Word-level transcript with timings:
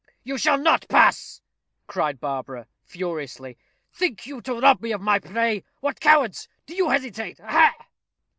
"You 0.23 0.39
shall 0.39 0.57
not 0.57 0.87
pass," 0.89 1.43
cried 1.85 2.19
Barbara, 2.19 2.65
furiously. 2.85 3.59
"Think 3.93 4.25
you 4.25 4.41
to 4.41 4.59
rob 4.59 4.81
me 4.81 4.93
of 4.93 5.01
my 5.01 5.19
prey? 5.19 5.63
What, 5.79 5.99
cowards! 5.99 6.47
do 6.65 6.73
you 6.73 6.89
hesitate? 6.89 7.37
Ha!" 7.39 7.71